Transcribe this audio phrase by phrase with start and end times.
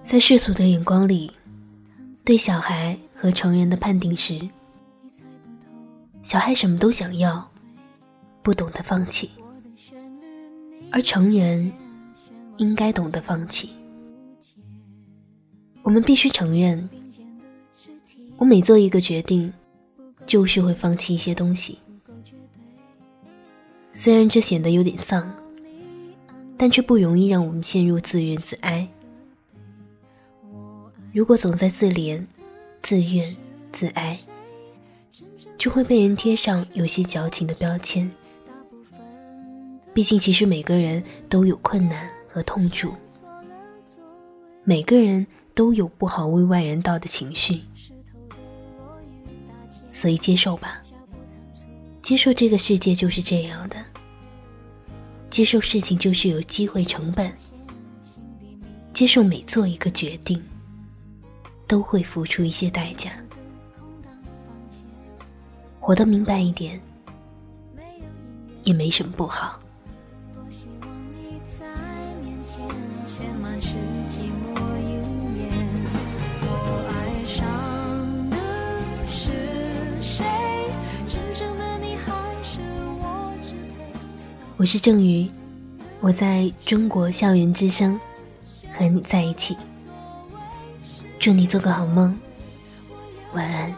[0.00, 1.32] 在世俗的眼光里，
[2.24, 4.38] 对小孩和成人的判定是：
[6.22, 7.50] 小孩什么都想要，
[8.42, 9.28] 不懂得放弃；
[10.92, 11.72] 而成人
[12.58, 13.70] 应该懂得放弃。
[15.82, 16.88] 我们必须承认，
[18.36, 19.52] 我每做一个决定，
[20.26, 21.78] 就是会放弃一些东西。
[23.96, 25.32] 虽然这显得有点丧，
[26.58, 28.86] 但却不容易让我们陷入自怨自哀。
[31.12, 32.22] 如果总在自怜、
[32.82, 33.34] 自怨、
[33.70, 34.18] 自哀，
[35.56, 38.10] 就会被人贴上有些矫情的标签。
[39.92, 42.92] 毕竟，其实每个人都有困难和痛楚，
[44.64, 45.24] 每个人
[45.54, 47.60] 都有不好为外人道的情绪，
[49.92, 50.80] 所以接受吧，
[52.04, 53.82] 接受这个世界就是这样的，
[55.30, 57.32] 接受事情就是有机会成本，
[58.92, 60.40] 接受每做一个决定。
[61.66, 63.10] 都会付出一些代价，
[65.80, 66.78] 活得明白一点，
[68.64, 69.58] 也没什么不好
[70.34, 71.64] 多希望你在
[72.22, 72.68] 面前
[73.06, 73.68] 全是
[74.06, 74.73] 寂寞。
[84.64, 85.30] 我是郑宇，
[86.00, 88.00] 我在中国校园之声
[88.72, 89.54] 和你在一起。
[91.18, 92.18] 祝你做个好梦，
[93.34, 93.74] 晚安。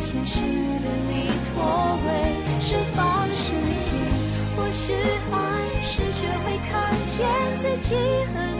[0.00, 2.08] 现实的你脱轨，
[2.62, 4.00] 是方式间。
[4.56, 4.94] 或许
[5.30, 5.36] 爱
[5.82, 6.72] 是学会看
[7.04, 7.94] 见自己
[8.32, 8.55] 很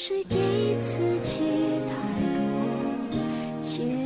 [0.00, 0.34] 不是给
[0.80, 1.44] 自己
[1.86, 1.92] 太
[2.34, 3.99] 多。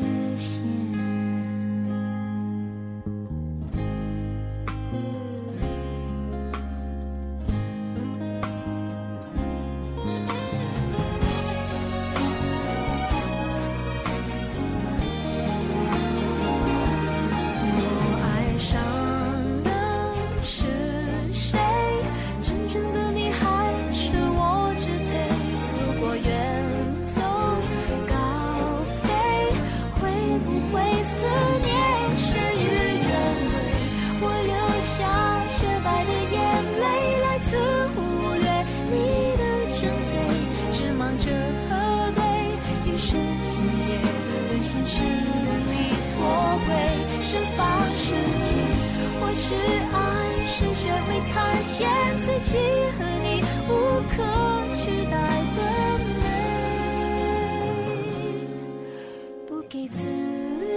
[44.86, 45.72] 是等你
[46.12, 46.16] 脱
[46.66, 46.70] 轨，
[47.22, 47.60] 释放
[47.96, 48.06] 自
[48.40, 48.46] 己。
[49.20, 49.54] 或许
[49.92, 49.96] 爱，
[50.44, 51.34] 是学会看
[51.64, 51.72] 见
[52.20, 52.58] 自己
[52.98, 53.26] 和你
[53.68, 53.70] 无
[54.10, 54.14] 可
[54.74, 55.14] 取代
[55.56, 55.58] 的
[56.20, 56.24] 美，
[59.46, 59.98] 不给自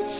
[0.05, 0.15] 己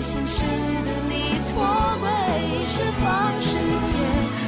[0.00, 1.62] 现实的你脱
[2.00, 2.08] 轨。
[2.70, 3.02] 是放
[3.42, 3.50] 世
[3.82, 3.90] 界，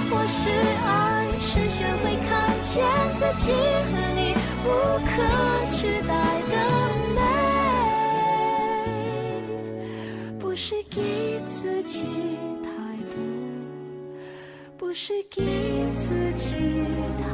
[0.08, 0.50] 或是
[0.86, 2.30] 爱，是学会看
[2.62, 2.72] 见
[3.16, 4.20] 自己和你
[4.64, 4.68] 无
[5.04, 5.10] 可
[5.72, 6.12] 取代
[6.48, 6.54] 的
[7.16, 7.18] 美，
[10.38, 12.06] 不是给自己
[12.62, 12.68] 太
[13.10, 13.16] 多，
[14.78, 15.42] 不是给
[15.92, 16.54] 自己
[17.18, 17.24] 太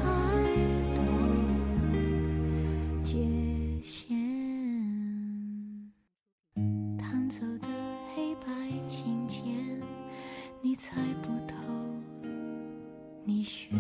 [8.87, 9.43] 白琴键。
[10.63, 11.57] 你猜不透，
[13.25, 13.71] 你学。